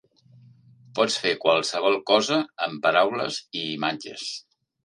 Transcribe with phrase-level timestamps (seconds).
[0.99, 4.29] "Pots fer qualsevol cosa amb paraules i imatges".